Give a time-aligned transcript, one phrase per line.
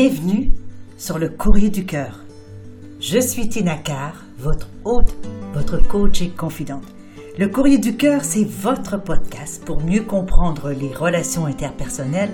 [0.00, 0.52] Bienvenue
[0.96, 2.20] sur le courrier du cœur.
[3.00, 5.12] Je suis Tina Carr, votre hôte,
[5.52, 6.84] votre coach et confidente.
[7.36, 12.30] Le courrier du cœur, c'est votre podcast pour mieux comprendre les relations interpersonnelles,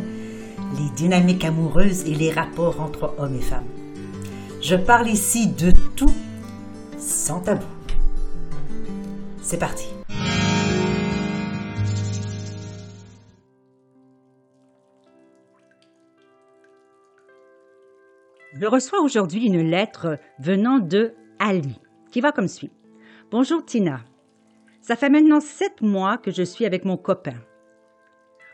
[0.77, 3.65] les dynamiques amoureuses et les rapports entre hommes et femmes.
[4.61, 6.15] Je parle ici de tout
[6.99, 7.65] sans tabou.
[9.41, 9.94] C'est parti.
[18.57, 21.81] Je reçois aujourd'hui une lettre venant de Ali,
[22.13, 22.71] qui va comme suit.
[23.33, 24.05] Bonjour Tina.
[24.81, 27.35] Ça fait maintenant sept mois que je suis avec mon copain.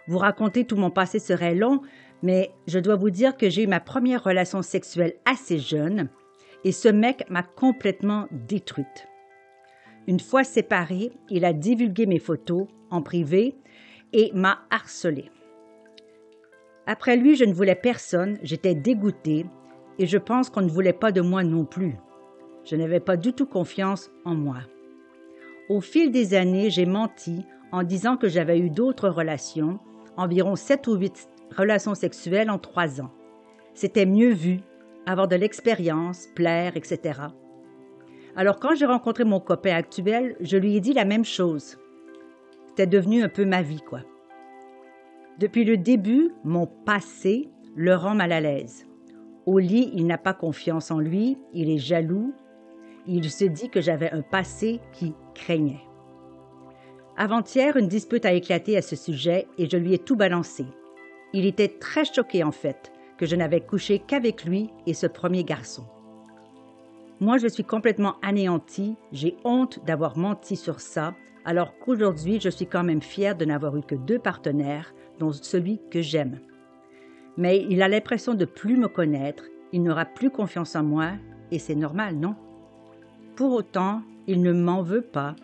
[0.08, 1.82] Vous raconter tout mon passé serait long,
[2.22, 6.08] mais je dois vous dire que j'ai eu ma première relation sexuelle assez jeune
[6.64, 9.06] et ce mec m'a complètement détruite.
[10.06, 13.54] Une fois séparés, il a divulgué mes photos en privé
[14.14, 15.30] et m'a harcelée.
[16.86, 19.44] Après lui, je ne voulais personne, j'étais dégoûtée
[20.00, 21.94] et je pense qu'on ne voulait pas de moi non plus.
[22.64, 24.56] Je n'avais pas du tout confiance en moi.
[25.68, 29.78] Au fil des années, j'ai menti en disant que j'avais eu d'autres relations,
[30.16, 33.10] environ sept ou huit relations sexuelles en trois ans.
[33.74, 34.60] C'était mieux vu,
[35.04, 37.20] avoir de l'expérience, plaire, etc.
[38.36, 41.76] Alors quand j'ai rencontré mon copain actuel, je lui ai dit la même chose.
[42.68, 44.00] C'était devenu un peu ma vie, quoi.
[45.38, 48.86] Depuis le début, mon passé le rend mal à l'aise.
[49.46, 52.34] Au lit, il n'a pas confiance en lui, il est jaloux,
[53.06, 55.80] il se dit que j'avais un passé qui craignait.
[57.16, 60.66] Avant-hier, une dispute a éclaté à ce sujet et je lui ai tout balancé.
[61.32, 65.44] Il était très choqué en fait que je n'avais couché qu'avec lui et ce premier
[65.44, 65.84] garçon.
[67.20, 71.14] Moi, je suis complètement anéantie, j'ai honte d'avoir menti sur ça,
[71.44, 75.80] alors qu'aujourd'hui, je suis quand même fière de n'avoir eu que deux partenaires, dont celui
[75.90, 76.40] que j'aime
[77.36, 81.12] mais il a l'impression de plus me connaître, il n'aura plus confiance en moi,
[81.50, 82.36] et c'est normal, non?
[83.36, 85.36] Pour autant, il ne m'en veut pas,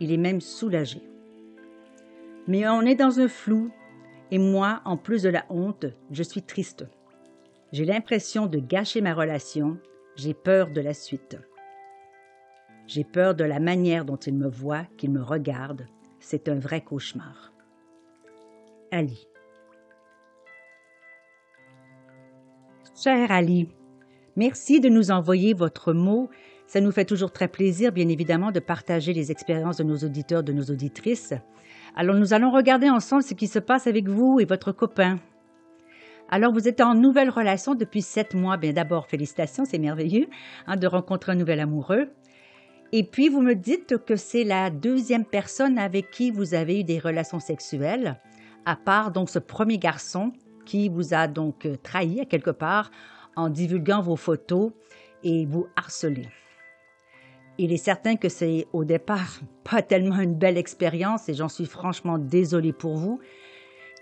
[0.00, 1.02] il est même soulagé.
[2.46, 3.70] Mais on est dans un flou,
[4.30, 6.86] et moi, en plus de la honte, je suis triste.
[7.72, 9.78] J'ai l'impression de gâcher ma relation,
[10.16, 11.38] j'ai peur de la suite.
[12.86, 15.86] J'ai peur de la manière dont il me voit, qu'il me regarde.
[16.20, 17.52] C'est un vrai cauchemar.
[18.90, 19.26] Ali.
[23.04, 23.68] Cher Ali,
[24.34, 26.30] merci de nous envoyer votre mot.
[26.66, 30.42] Ça nous fait toujours très plaisir, bien évidemment, de partager les expériences de nos auditeurs,
[30.42, 31.34] de nos auditrices.
[31.96, 35.18] Alors nous allons regarder ensemble ce qui se passe avec vous et votre copain.
[36.30, 38.56] Alors vous êtes en nouvelle relation depuis sept mois.
[38.56, 40.28] Bien d'abord, félicitations, c'est merveilleux
[40.66, 42.08] hein, de rencontrer un nouvel amoureux.
[42.92, 46.84] Et puis vous me dites que c'est la deuxième personne avec qui vous avez eu
[46.84, 48.18] des relations sexuelles,
[48.64, 50.32] à part donc ce premier garçon
[50.64, 52.90] qui vous a donc euh, trahi à quelque part
[53.36, 54.72] en divulguant vos photos
[55.22, 56.28] et vous harceler.
[57.56, 61.66] Il est certain que c'est au départ pas tellement une belle expérience et j'en suis
[61.66, 63.20] franchement désolée pour vous,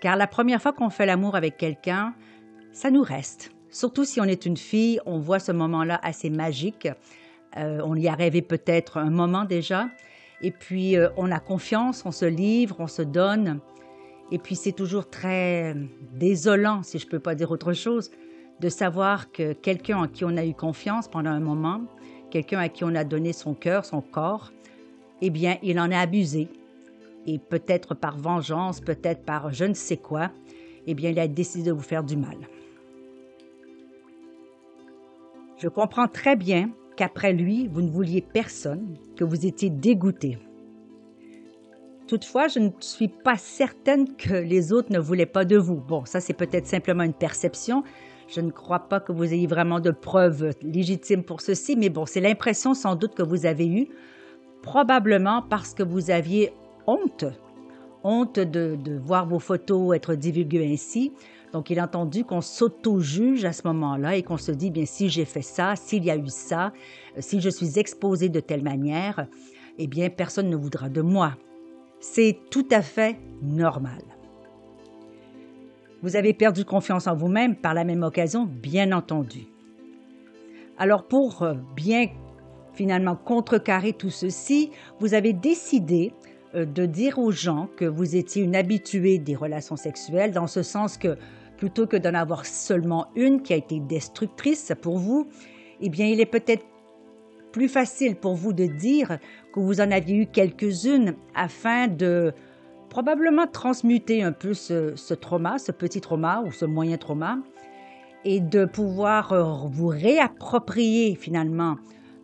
[0.01, 2.13] car la première fois qu'on fait l'amour avec quelqu'un,
[2.71, 3.51] ça nous reste.
[3.69, 6.87] Surtout si on est une fille, on voit ce moment-là assez magique.
[7.57, 9.89] Euh, on y a rêvé peut-être un moment déjà.
[10.41, 13.61] Et puis, euh, on a confiance, on se livre, on se donne.
[14.31, 15.75] Et puis c'est toujours très
[16.13, 18.09] désolant, si je ne peux pas dire autre chose,
[18.59, 21.81] de savoir que quelqu'un en qui on a eu confiance pendant un moment,
[22.31, 24.51] quelqu'un à qui on a donné son cœur, son corps,
[25.21, 26.47] eh bien, il en a abusé.
[27.25, 30.31] Et peut-être par vengeance, peut-être par je ne sais quoi,
[30.87, 32.37] eh bien, il a décidé de vous faire du mal.
[35.57, 40.37] Je comprends très bien qu'après lui, vous ne vouliez personne, que vous étiez dégoûté.
[42.13, 45.77] Toutefois, je ne suis pas certaine que les autres ne voulaient pas de vous.
[45.77, 47.83] Bon, ça c'est peut-être simplement une perception.
[48.27, 52.05] Je ne crois pas que vous ayez vraiment de preuves légitimes pour ceci, mais bon,
[52.05, 53.87] c'est l'impression sans doute que vous avez eue,
[54.61, 56.53] probablement parce que vous aviez
[56.85, 57.25] honte,
[58.03, 61.13] honte de, voir vos photos être divulguées ainsi.
[61.51, 65.09] Donc, il a entendu qu'on s'auto-juge à ce moment-là et qu'on se dit, bien, si
[65.09, 66.73] j'ai fait ça, s'il y a eu ça,
[67.17, 69.25] si je suis exposé de telle manière,
[69.79, 71.33] eh bien, personne ne voudra de moi.
[72.05, 74.01] C'est tout à fait normal.
[76.01, 79.47] Vous avez perdu confiance en vous-même par la même occasion, bien entendu.
[80.77, 82.07] Alors pour euh, bien
[82.73, 86.11] finalement contrecarrer tout ceci, vous avez décidé
[86.55, 90.61] euh, de dire aux gens que vous étiez une habituée des relations sexuelles, dans ce
[90.61, 91.17] sens que
[91.55, 95.29] plutôt que d'en avoir seulement une qui a été destructrice pour vous,
[95.79, 96.65] eh bien il est peut-être
[97.53, 99.19] plus facile pour vous de dire
[99.53, 102.33] que vous en aviez eu quelques-unes afin de
[102.89, 107.37] probablement transmuter un peu ce, trauma, ce petit trauma ou ce moyen trauma,
[108.25, 109.33] et de pouvoir
[109.69, 111.77] vous réapproprier finalement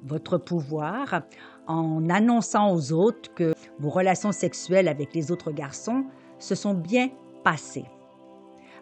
[0.04, 1.22] votre pouvoir
[1.68, 6.06] en annonçant aux autres que vos relations sexuelles avec les autres garçons
[6.40, 7.10] se sont bien
[7.44, 7.86] passées.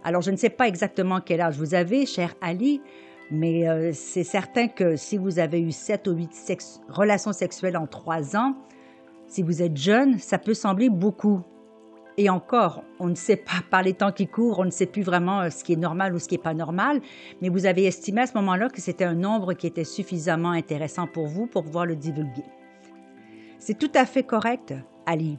[0.03, 2.81] Alors, je ne sais pas exactement quel âge vous avez, cher Ali,
[3.31, 6.31] mais euh, c'est certain que si vous avez eu sept ou huit
[6.89, 8.55] relations sexuelles en trois ans,
[9.27, 11.41] si vous êtes jeune, ça peut sembler beaucoup.
[12.19, 15.03] Et encore, on ne sait pas, par les temps qui courent, on ne sait plus
[15.03, 17.01] vraiment euh, ce qui est normal ou ce qui n'est pas normal,
[17.41, 21.05] mais vous avez estimé à ce moment-là que c'était un nombre qui était suffisamment intéressant
[21.05, 22.45] pour vous pour pouvoir le divulguer.
[23.59, 24.73] C'est tout à fait correct,
[25.05, 25.37] Ali.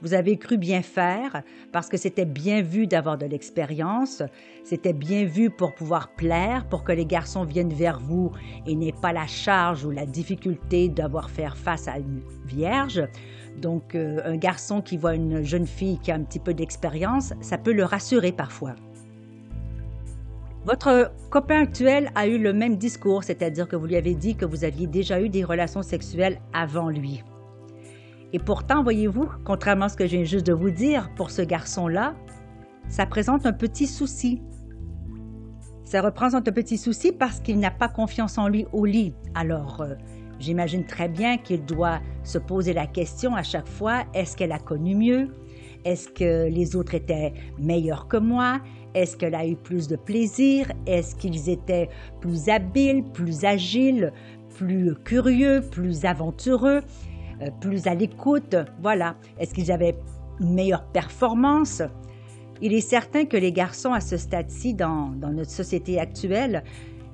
[0.00, 1.42] Vous avez cru bien faire
[1.72, 4.22] parce que c'était bien vu d'avoir de l'expérience,
[4.62, 8.30] c'était bien vu pour pouvoir plaire, pour que les garçons viennent vers vous
[8.66, 13.02] et n'aient pas la charge ou la difficulté d'avoir faire face à une vierge.
[13.56, 17.32] Donc euh, un garçon qui voit une jeune fille qui a un petit peu d'expérience,
[17.40, 18.74] ça peut le rassurer parfois.
[20.64, 24.44] Votre copain actuel a eu le même discours, c'est-à-dire que vous lui avez dit que
[24.44, 27.22] vous aviez déjà eu des relations sexuelles avant lui.
[28.32, 31.42] Et pourtant, voyez-vous, contrairement à ce que je viens juste de vous dire, pour ce
[31.42, 32.14] garçon-là,
[32.88, 34.42] ça présente un petit souci.
[35.84, 39.14] Ça représente un petit souci parce qu'il n'a pas confiance en lui au lit.
[39.34, 39.94] Alors, euh,
[40.38, 44.58] j'imagine très bien qu'il doit se poser la question à chaque fois, est-ce qu'elle a
[44.58, 45.28] connu mieux?
[45.84, 48.60] Est-ce que les autres étaient meilleurs que moi?
[48.94, 50.70] Est-ce qu'elle a eu plus de plaisir?
[50.86, 51.88] Est-ce qu'ils étaient
[52.20, 54.12] plus habiles, plus agiles,
[54.56, 56.82] plus curieux, plus aventureux?
[57.42, 58.56] Euh, plus à l'écoute.
[58.80, 59.16] Voilà.
[59.38, 59.96] Est-ce qu'ils avaient
[60.40, 61.82] une meilleure performance?
[62.60, 66.64] Il est certain que les garçons à ce stade-ci, dans, notre société actuelle,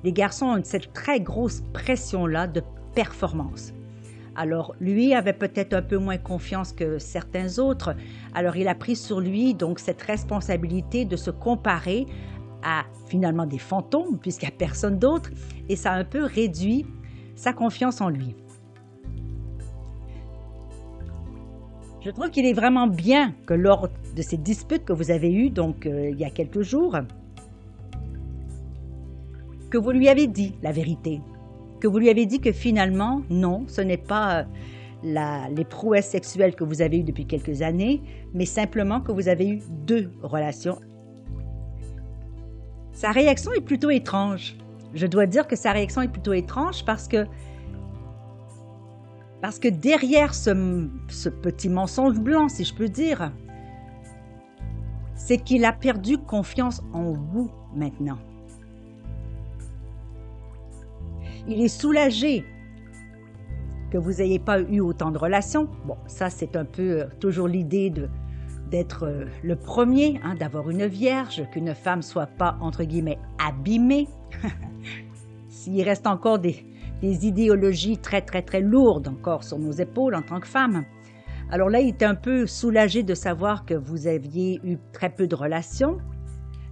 [0.03, 2.63] les garçons ont cette très grosse pression-là de
[2.95, 3.73] performance.
[4.35, 7.95] Alors, lui avait peut-être un peu moins confiance que certains autres.
[8.33, 12.07] Alors, il a pris sur lui donc cette responsabilité de se comparer
[12.63, 15.29] à finalement des fantômes, puisqu'il n'y a personne d'autre,
[15.69, 16.85] et ça a un peu réduit
[17.35, 18.35] sa confiance en lui.
[22.05, 25.49] Je trouve qu'il est vraiment bien que lors de ces disputes que vous avez eues,
[25.49, 26.95] donc euh, il y a quelques jours,
[29.71, 31.19] que vous lui avez dit la vérité,
[31.79, 34.45] que vous lui avez dit que finalement, non, ce n'est pas
[35.03, 38.03] euh, les prouesses sexuelles que vous avez eues depuis quelques années,
[38.35, 40.77] mais simplement que vous avez eu deux relations.
[42.91, 44.55] Sa réaction est plutôt étrange.
[44.93, 47.25] Je dois dire que sa réaction est plutôt étrange parce que
[49.45, 53.31] parce que derrière ce, petit mensonge blanc, si je peux dire,
[55.13, 58.17] c'est qu'il a perdu confiance en vous maintenant.
[61.47, 62.43] Il est soulagé
[63.91, 65.69] que vous n'ayez pas eu autant de relations.
[65.85, 67.93] Bon, ça c'est un peu euh, toujours l'idée
[68.71, 74.07] d'être euh, le premier, hein, d'avoir une vierge, qu'une femme soit pas entre guillemets abîmée.
[75.49, 76.65] S'il reste encore des,
[77.05, 80.85] des idéologies très, très, très lourdes encore sur nos épaules en tant que femmes.
[81.51, 85.27] Alors là, il était un peu soulagé de savoir que vous aviez eu très peu
[85.27, 85.97] de relations,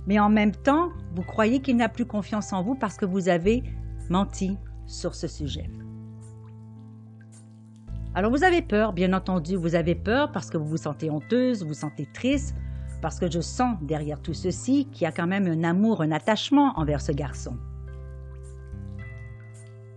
[0.08, 3.30] mais en même temps, vous croyez qu'il n'a plus confiance en vous parce que vous
[3.30, 3.64] avez
[4.10, 4.58] menti
[4.88, 5.70] sur ce sujet.
[8.16, 11.62] Alors vous avez peur, bien entendu, vous avez peur parce que vous vous sentez honteuse,
[11.62, 12.56] vous vous sentez triste,
[13.02, 16.12] parce que je sens derrière tout ceci qu'il y a quand même un amour, un
[16.12, 17.58] attachement envers ce garçon.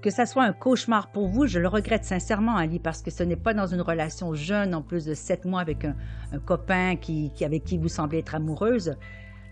[0.02, 3.22] Que ça soit un cauchemar pour vous, je le regrette sincèrement, Ali, parce que ce
[3.22, 5.94] n'est pas dans une relation jeune, en plus de sept mois avec un,
[6.44, 8.96] copain qui, avec qui vous semblez être amoureuse,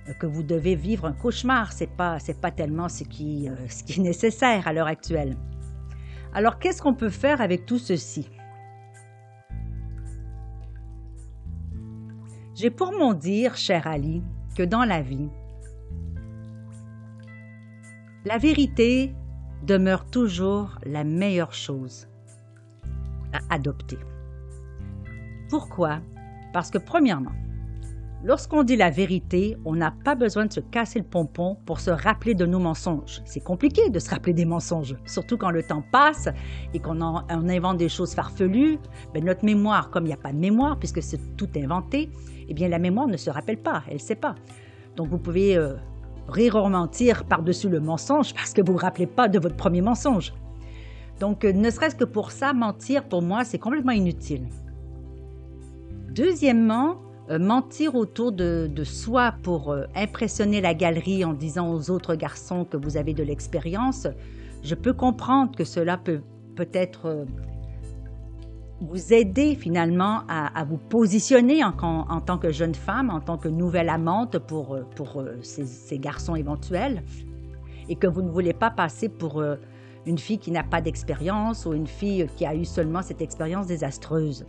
[0.09, 1.73] euh, que vous devez vivre un cauchemar.
[1.73, 5.37] C'est pas, c'est pas tellement ce qui, euh, ce qui est nécessaire à l'heure actuelle.
[6.35, 8.29] Alors, qu'est-ce qu'on peut faire avec tout ceci?
[12.55, 14.23] J'ai pour mon dire, cher Ali,
[14.57, 15.29] que dans la vie,
[18.25, 19.13] la vérité
[19.67, 22.09] demeure toujours la meilleure chose
[23.33, 23.99] à adopter.
[25.49, 26.01] Pourquoi?
[26.53, 27.33] Parce que premièrement,
[28.23, 31.91] lorsqu'on dit la vérité, on n'a pas besoin de se casser le pompon pour se
[31.91, 33.23] rappeler de nos mensonges.
[33.25, 36.29] C'est compliqué de se rappeler des mensonges, surtout quand le temps passe
[36.73, 38.79] et qu'on invente des choses farfelues.
[39.13, 42.11] Ben, notre mémoire, comme il n'y a pas de mémoire, puisque c'est tout inventé,
[42.49, 44.35] eh bien la mémoire ne se rappelle pas, elle ne sait pas.
[44.97, 45.75] Donc vous pouvez euh,
[46.29, 49.57] rire ou mentir par-dessus le mensonge parce que vous ne vous rappelez pas de votre
[49.57, 50.33] premier mensonge.
[51.21, 54.49] Donc, euh, ne serait-ce que pour ça, mentir, pour moi, c'est complètement inutile.
[56.11, 56.97] Deuxièmement,
[57.31, 62.65] euh, mentir autour de, soi pour euh, impressionner la galerie en disant aux autres garçons
[62.65, 64.07] que vous avez de l'expérience,
[64.63, 66.21] je peux comprendre que cela peut
[66.57, 67.27] peut-être
[68.81, 71.73] vous aider finalement à, vous positionner en,
[72.21, 77.03] tant que jeune femme, en tant que nouvelle amante pour, pour ces, ces, garçons éventuels.
[77.89, 79.57] et que vous ne voulez pas passer pour euh,
[80.07, 83.67] une fille qui n'a pas d'expérience ou une fille qui a eu seulement cette expérience
[83.67, 84.45] désastreuse.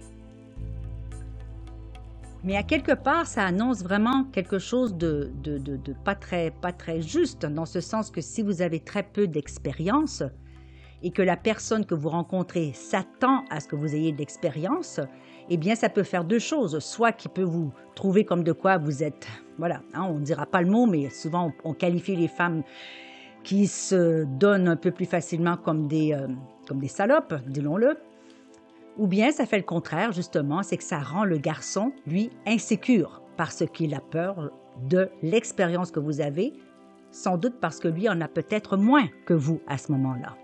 [2.44, 6.72] Mais à quelque part, ça annonce vraiment quelque chose de, de, de, pas, très, pas
[6.72, 10.22] très juste, dans ce sens que si vous avez très peu d'expérience
[11.04, 15.00] et que la personne que vous rencontrez s'attend à ce que vous ayez d'expérience,
[15.50, 16.80] eh bien, ça peut faire deux choses.
[16.80, 20.46] Soit qu'il peut vous trouver comme de quoi vous êtes, voilà, hein, on ne dira
[20.46, 22.64] pas le mot, mais souvent on, qualifie les femmes
[23.44, 26.28] qui se donnent un peu plus facilement comme des, euh,
[26.68, 27.98] comme des salopes, disons-le.
[28.98, 33.22] Ou bien ça fait le contraire, justement, c'est que ça rend le garçon, lui, insécure
[33.38, 34.52] parce qu'il a peur
[34.90, 36.54] de l'expérience que vous avez,
[37.12, 40.36] sans doute parce que lui en a peut-être moins que vous à ce moment-là.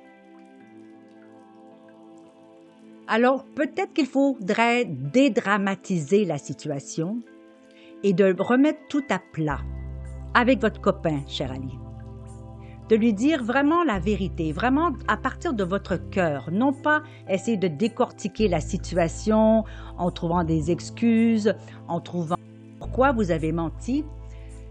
[3.13, 7.19] Alors peut-être qu'il faudrait dédramatiser la situation
[8.03, 9.59] et de remettre tout à plat
[10.33, 11.77] avec votre copain, cher Ali
[12.87, 17.55] de lui dire vraiment la vérité, vraiment à partir de votre cœur, non pas essayer
[17.55, 19.63] de décortiquer la situation
[19.97, 21.53] en trouvant des excuses,
[21.87, 22.35] en trouvant
[22.79, 24.03] pourquoi vous avez menti.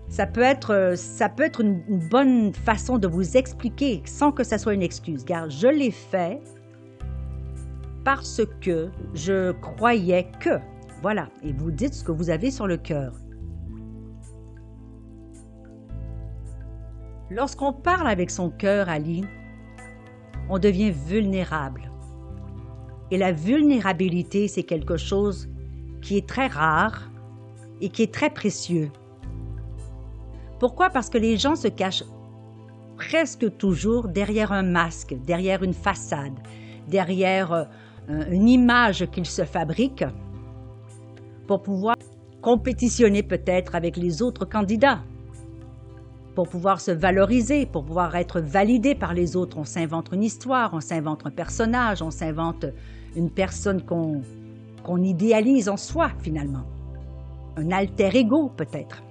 [0.08, 4.58] Ça peut être, ça peut être une, bonne façon de vous expliquer sans que ça
[4.58, 6.42] soit une excuse, car je l'ai fait
[8.04, 10.58] parce que je croyais que.
[11.02, 13.14] Voilà, et vous dites ce que vous avez sur le cœur.
[17.30, 19.24] Lorsqu'on parle avec son cœur, Ali,
[20.48, 21.90] on devient vulnérable.
[23.10, 25.48] Et la vulnérabilité, c'est quelque chose
[26.02, 27.10] qui est très rare
[27.80, 28.90] et qui est très précieux.
[30.58, 30.90] Pourquoi?
[30.90, 32.04] Parce que les gens se cachent
[32.96, 36.38] presque toujours derrière un masque, derrière une façade,
[36.88, 37.64] derrière euh,
[38.30, 40.06] une image qu'ils se fabriquent
[41.46, 41.96] pour pouvoir
[42.40, 45.00] compétitionner peut-être avec les autres candidats
[46.34, 49.58] pour pouvoir se valoriser, pour pouvoir être validé par les autres.
[49.58, 52.66] On s'invente une histoire, on s'invente un personnage, on s'invente
[53.16, 54.22] une personne qu'on
[54.82, 56.64] qu'on idéalise en soi finalement.
[57.56, 59.02] Un alter ego peut-être.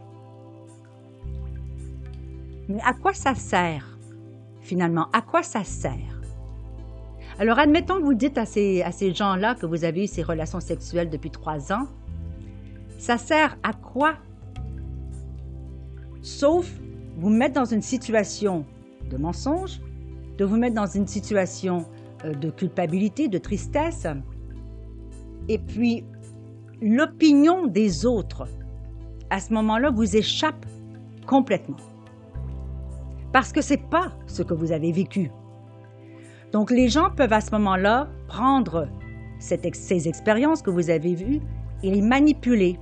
[2.68, 3.98] Mais à quoi ça sert
[4.62, 5.08] finalement?
[5.14, 6.19] À quoi ça sert?
[7.40, 10.24] Alors admettons que vous dites à ces, à ces gens-là que vous avez eu ces
[10.24, 11.88] relations sexuelles depuis trois ans,
[12.98, 14.16] ça sert à quoi?
[16.22, 16.70] Sauf
[17.16, 18.66] vous mettre dans une situation
[19.10, 19.80] de mensonge,
[20.38, 21.86] de vous mettre dans une situation
[22.26, 24.06] euh, de culpabilité, de tristesse,
[25.48, 26.04] et puis
[26.82, 28.50] l'opinion des autres,
[29.30, 30.66] à ce moment-là, vous échappe
[31.26, 31.78] complètement.
[33.32, 35.32] Parce que ce n'est pas ce que vous avez vécu.
[36.52, 38.88] Donc les gens peuvent à ce moment-là prendre
[39.40, 41.40] ces expériences que vous avez vues
[41.84, 42.78] et les manipuler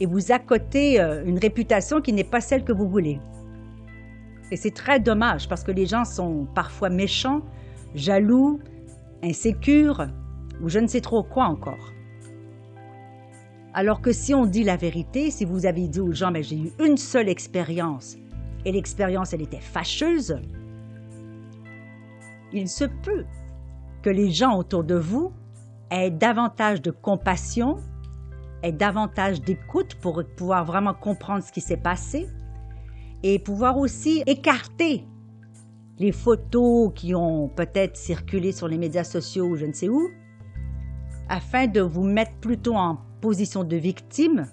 [0.00, 3.20] et vous accotez euh, une réputation qui n'est pas celle que vous voulez.
[4.50, 7.40] Et c'est très dommage parce que les gens sont parfois méchants,
[7.94, 8.60] jaloux,
[9.22, 10.06] insécures
[10.62, 11.92] ou je ne sais trop quoi encore.
[13.74, 16.56] Alors que si on dit la vérité, si vous avez dit aux gens, mais j'ai
[16.56, 18.16] eu une seule expérience
[18.64, 20.38] et l'expérience, elle était fâcheuse,
[22.52, 23.24] il se peut
[24.02, 25.32] que les gens autour de vous
[25.90, 27.78] aient davantage de compassion
[28.72, 32.28] davantage d'écoute pour pouvoir vraiment comprendre ce qui s'est passé
[33.22, 35.04] et pouvoir aussi écarter
[35.98, 40.10] les photos qui ont peut-être circulé sur les médias sociaux ou je ne sais où,
[41.28, 44.46] afin de vous mettre plutôt en position de victime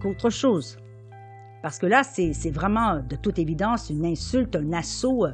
[0.00, 0.78] qu'autre chose.
[1.66, 5.26] Parce que là, c'est vraiment de toute évidence une insulte, un assaut,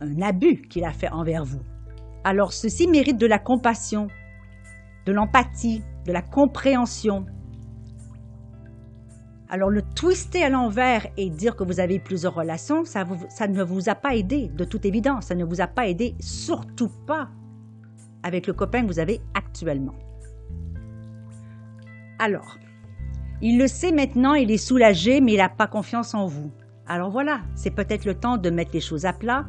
[0.00, 1.62] un abus qu'il a fait envers vous.
[2.22, 4.06] Alors ceci mérite de la compassion,
[5.04, 7.26] de l'empathie, de la compréhension.
[9.48, 13.64] Alors le twister à l'envers et dire que vous avez plusieurs relations, ça, ça ne
[13.64, 15.26] vous a pas aidé, de toute évidence.
[15.26, 17.30] Ça ne vous a pas aidé, surtout pas
[18.22, 19.96] avec le copain que vous avez actuellement.
[22.20, 22.58] Alors,
[23.42, 26.50] il le sait maintenant, il est soulagé, mais il n'a pas confiance en vous.
[26.86, 29.46] Alors voilà, c'est peut-être le temps de mettre les choses à plat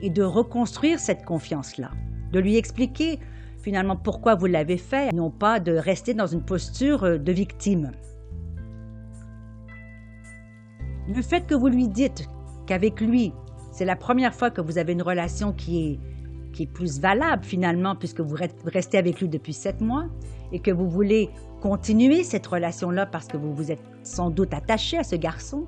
[0.00, 1.90] et de reconstruire cette confiance-là,
[2.32, 3.18] de lui expliquer
[3.62, 7.92] finalement pourquoi vous l'avez fait, non pas de rester dans une posture euh, de victime.
[11.08, 12.28] Le fait que vous lui dites
[12.66, 13.32] qu'avec lui,
[13.72, 15.98] c'est la première fois que vous avez une relation qui est,
[16.58, 20.06] qui est plus valable finalement, puisque vous restez avec lui depuis sept mois,
[20.50, 24.98] et que vous voulez continuer cette relation-là parce que vous vous êtes sans doute attaché
[24.98, 25.66] à ce garçon,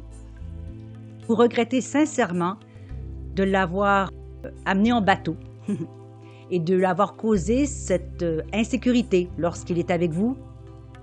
[1.29, 2.57] vous regrettez sincèrement
[3.37, 4.11] de l'avoir
[4.45, 5.37] euh, amené en bateau
[6.51, 10.37] et de l'avoir causé cette euh, insécurité lorsqu'il est avec vous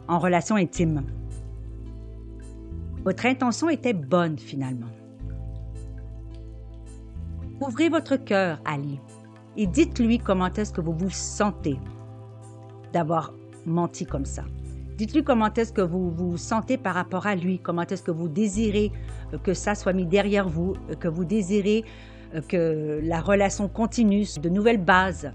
[0.10, 1.04] en relation intime.
[3.06, 4.92] Votre intention était bonne finalement.
[7.62, 9.00] Ouvrez votre cœur, Ali,
[9.58, 11.78] et dites-lui comment est-ce que vous vous sentez
[12.94, 13.34] d'avoir
[13.66, 14.44] menti comme ça.
[14.98, 18.30] Dites-lui comment est-ce que vous vous sentez par rapport à lui, comment est-ce que vous
[18.30, 18.92] désirez
[19.34, 21.84] euh, que ça soit mis derrière vous, euh, que vous désirez
[22.34, 25.32] euh, que la relation continue de nouvelles bases.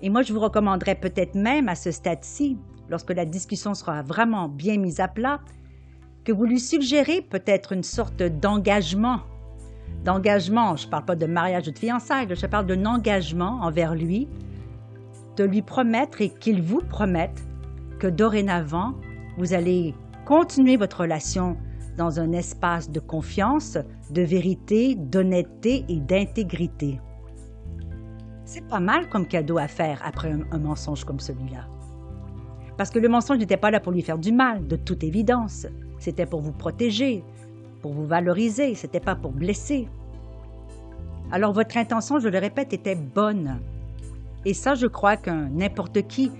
[0.00, 4.48] Et moi, je vous recommanderais peut-être même à ce stade-ci, lorsque la discussion sera vraiment
[4.48, 5.40] bien mise à plat,
[6.24, 9.20] que vous lui suggérez peut-être une sorte d'engagement
[10.04, 13.94] d'engagement, je ne parle pas de mariage ou de fiançailles, je parle d'un engagement envers
[13.94, 14.28] lui,
[15.36, 17.44] de lui promettre et qu'il vous promette
[17.98, 18.94] que dorénavant,
[19.38, 19.94] vous allez
[20.26, 21.56] continuer votre relation
[21.96, 23.78] dans un espace de confiance,
[24.10, 27.00] de vérité, d'honnêteté et d'intégrité.
[28.44, 31.66] C'est pas mal comme cadeau à faire après un, un mensonge comme celui-là.
[32.76, 35.66] Parce que le mensonge n'était pas là pour lui faire du mal, de toute évidence.
[35.98, 37.24] C'était pour vous protéger,
[37.82, 39.88] pour vous valoriser, c'était pas pour blesser.
[41.32, 43.58] Alors votre intention, je le répète, était bonne.
[44.44, 46.30] Et ça, je crois qu'un n'importe qui,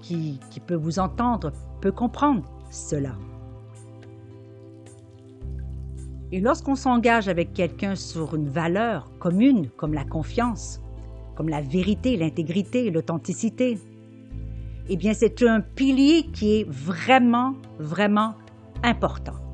[0.00, 3.14] qui qui peut vous entendre peut comprendre cela.
[6.30, 10.80] Et lorsqu'on s'engage avec quelqu'un sur une valeur commune comme la confiance,
[11.36, 13.78] comme la vérité, l'intégrité, l'authenticité,
[14.90, 18.34] eh bien c'est un pilier qui est vraiment, vraiment
[18.82, 19.47] important.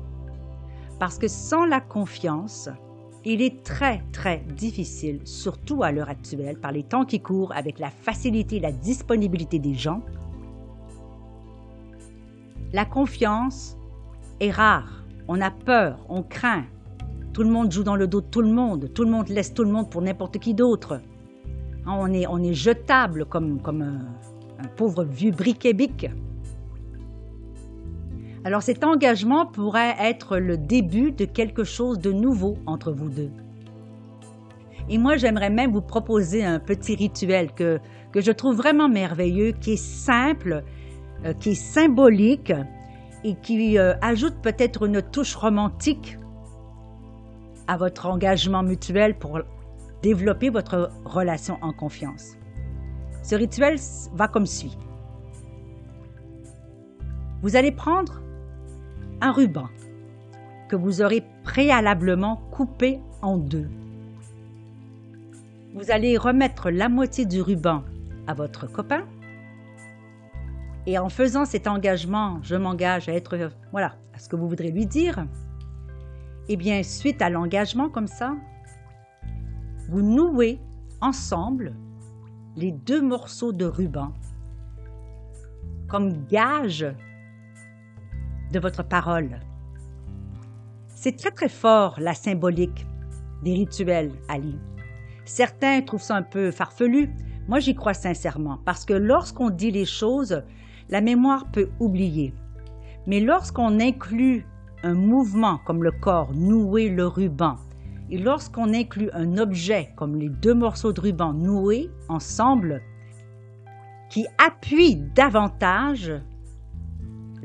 [0.99, 2.69] Parce que sans la confiance,
[3.25, 7.79] il est très, très difficile, surtout à l'heure actuelle, par les temps qui courent, avec
[7.79, 10.01] la facilité et la disponibilité des gens.
[12.71, 13.77] La confiance
[14.39, 15.03] est rare.
[15.27, 16.65] On a peur, on craint.
[17.33, 18.91] Tout le monde joue dans le dos de tout le monde.
[18.93, 21.01] Tout le monde laisse tout le monde pour n'importe qui d'autre.
[21.87, 24.01] On est, on est jetable comme, comme un,
[24.59, 26.09] un pauvre vieux briquet-bic.
[28.45, 33.31] Alors cet engagement pourrait être le début de quelque chose de nouveau entre vous deux.
[34.87, 37.79] Et moi, j'aimerais même vous proposer un petit rituel que,
[38.11, 40.63] que je trouve vraiment merveilleux, qui est simple,
[41.25, 42.53] euh, qui est symbolique
[43.23, 46.19] et qui euh, ajoute peut-être une touche romantique
[47.67, 49.39] à votre engagement mutuel pour
[50.03, 52.37] développer votre relation en confiance.
[53.23, 53.77] Ce rituel
[54.13, 54.77] va comme suit.
[57.41, 58.21] Vous allez prendre
[59.31, 59.67] ruban
[60.69, 63.69] que vous aurez préalablement coupé en deux.
[65.75, 67.83] Vous allez remettre la moitié du ruban
[68.27, 69.03] à votre copain
[70.87, 74.71] et en faisant cet engagement, je m'engage à être, voilà, à ce que vous voudrez
[74.71, 75.25] lui dire,
[76.47, 78.35] et bien, suite à l'engagement comme ça,
[79.89, 80.59] vous nouez
[81.01, 81.73] ensemble
[82.55, 84.13] les deux morceaux de ruban
[85.87, 86.85] comme gage
[88.51, 89.39] de votre parole.
[90.87, 92.85] C'est très très fort la symbolique
[93.43, 94.57] des rituels, Ali.
[95.25, 97.09] Certains trouvent ça un peu farfelu.
[97.47, 100.43] Moi, j'y crois sincèrement parce que lorsqu'on dit les choses,
[100.89, 102.33] la mémoire peut oublier.
[103.07, 104.45] Mais lorsqu'on inclut
[104.83, 107.55] un mouvement comme le corps, nouer le ruban,
[108.09, 112.81] et lorsqu'on inclut un objet comme les deux morceaux de ruban noués ensemble,
[114.09, 116.13] qui appuie davantage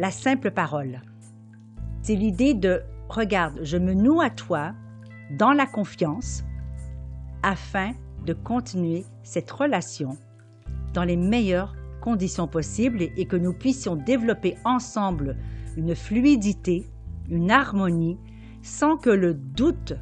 [0.01, 1.03] la simple parole.
[2.01, 4.73] C'est l'idée de regarde, je me noue à toi
[5.37, 6.43] dans la confiance
[7.43, 7.93] afin
[8.25, 10.17] de continuer cette relation
[10.95, 15.37] dans les meilleures conditions possibles et, que nous puissions développer ensemble
[15.77, 16.87] une fluidité,
[17.29, 18.19] une harmonie,
[18.63, 19.93] sans que le doute,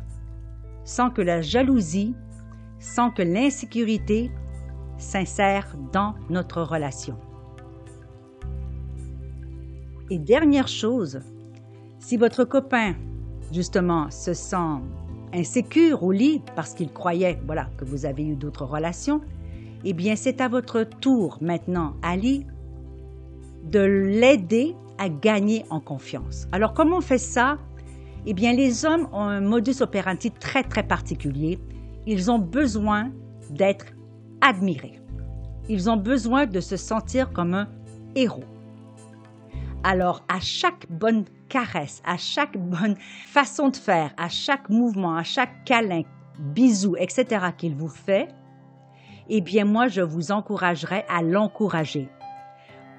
[0.84, 2.14] sans que la jalousie,
[2.78, 4.30] sans que l'insécurité
[4.96, 7.18] s'insère dans notre relation.
[10.10, 11.20] Et dernière chose,
[11.98, 12.94] si votre copain,
[13.52, 14.80] justement, se sent
[15.34, 19.20] insécure au lit parce qu'il croyait, voilà, que vous avez eu d'autres relations,
[19.84, 22.46] eh bien, c'est à votre tour maintenant, Ali,
[23.64, 26.48] de l'aider à gagner en confiance.
[26.52, 27.58] Alors, comment on fait ça?
[28.24, 31.58] Eh bien, les hommes ont un modus operandi très, très particulier.
[32.06, 33.10] Ils ont besoin
[33.50, 33.86] d'être
[34.40, 35.00] admirés.
[35.68, 37.68] Ils ont besoin de se sentir comme un
[38.14, 38.44] héros.
[39.84, 45.22] Alors, à chaque bonne caresse, à chaque bonne façon de faire, à chaque mouvement, à
[45.22, 46.02] chaque câlin,
[46.38, 47.46] bisou, etc.
[47.56, 48.28] qu'il vous fait,
[49.28, 52.08] eh bien, moi, je vous encouragerai à l'encourager.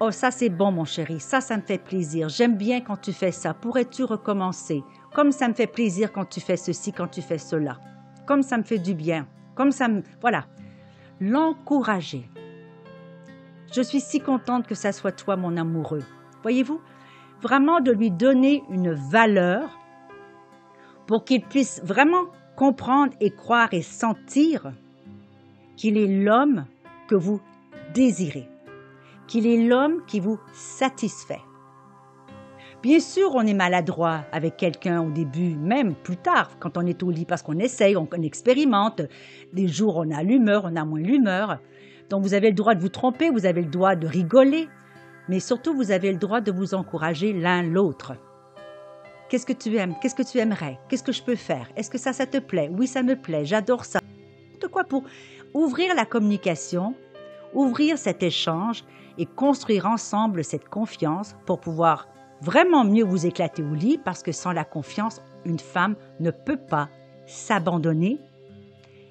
[0.00, 2.30] Oh, ça c'est bon, mon chéri, ça, ça me fait plaisir.
[2.30, 3.52] J'aime bien quand tu fais ça.
[3.52, 4.82] Pourrais-tu recommencer?
[5.14, 7.78] Comme ça me fait plaisir quand tu fais ceci, quand tu fais cela.
[8.26, 9.26] Comme ça me fait du bien.
[9.54, 10.02] Comme ça me.
[10.22, 10.46] Voilà.
[11.20, 12.30] L'encourager.
[13.72, 16.02] Je suis si contente que ça soit toi, mon amoureux.
[16.42, 16.80] Voyez-vous,
[17.42, 19.78] vraiment de lui donner une valeur
[21.06, 22.26] pour qu'il puisse vraiment
[22.56, 24.72] comprendre et croire et sentir
[25.76, 26.66] qu'il est l'homme
[27.08, 27.40] que vous
[27.94, 28.48] désirez,
[29.26, 31.40] qu'il est l'homme qui vous satisfait.
[32.82, 37.02] Bien sûr, on est maladroit avec quelqu'un au début, même plus tard, quand on est
[37.02, 39.02] au lit, parce qu'on essaye, on, expérimente.
[39.52, 41.58] Des jours, on a l'humeur, on a moins l'humeur.
[42.08, 44.68] Donc, vous avez le droit de vous tromper, vous avez le droit de rigoler,
[45.30, 48.14] mais surtout, vous avez le droit de vous encourager l'un l'autre.
[49.28, 49.94] Qu'est-ce que tu aimes?
[50.02, 50.80] Qu'est-ce que tu aimerais?
[50.88, 51.70] Qu'est-ce que je peux faire?
[51.76, 52.68] Est-ce que ça, ça te plaît?
[52.76, 54.00] Oui, ça me plaît, j'adore ça.
[54.60, 55.04] De quoi pour
[55.54, 56.96] ouvrir la communication,
[57.54, 58.82] ouvrir cet échange
[59.18, 62.08] et construire ensemble cette confiance pour pouvoir
[62.40, 66.58] vraiment mieux vous éclater au lit parce que sans la confiance, une femme ne peut
[66.58, 66.88] pas
[67.26, 68.18] s'abandonner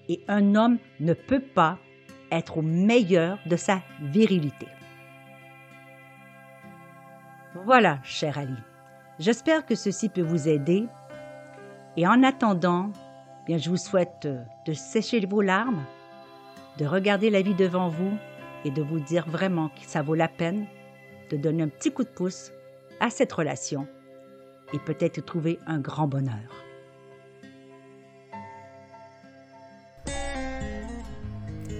[0.10, 1.77] et un homme ne peut pas
[2.29, 4.67] être au meilleur de sa virilité.
[7.65, 8.56] Voilà, cher Ali.
[9.19, 10.86] J'espère que ceci peut vous aider.
[11.98, 12.91] Et en attendant,
[13.45, 14.28] bien, je vous souhaite
[14.65, 15.84] de sécher vos larmes,
[16.78, 18.17] de regarder la vie devant vous
[18.65, 20.65] et de vous dire vraiment que ça vaut la peine
[21.30, 22.52] de donner un petit coup de pouce
[23.00, 23.88] à cette relation
[24.74, 26.68] et peut-être trouver un grand bonheur.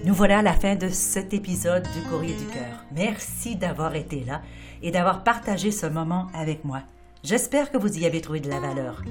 [0.02, 2.84] Nous voilà à la fin de cet épisode du Courrier du Cœur.
[2.96, 4.40] Merci d'avoir été là
[4.82, 6.80] et d'avoir partagé ce moment avec moi.
[7.22, 9.02] J'espère que vous y avez trouvé de la valeur.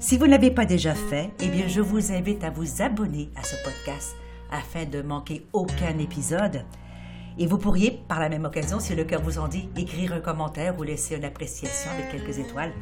[0.00, 3.30] Si vous ne l'avez pas déjà fait, eh bien je vous invite à vous abonner
[3.36, 4.16] à ce podcast
[4.50, 6.64] afin de manquer aucun épisode.
[7.38, 10.20] Et vous pourriez, par la même occasion, si le cœur vous en dit, écrire un
[10.20, 12.72] commentaire ou laisser une appréciation avec quelques étoiles.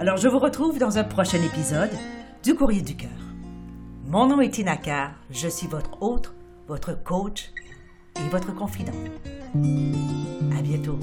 [0.00, 1.96] Alors je vous retrouve dans un prochain épisode
[2.42, 3.33] du Courrier du Cœur.
[4.06, 4.78] Mon nom est Tina
[5.30, 6.32] je suis votre hôte,
[6.68, 7.50] votre coach
[8.16, 8.92] et votre confident.
[10.56, 10.98] À bientôt.